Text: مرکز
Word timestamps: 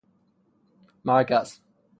مرکز 1.05 1.61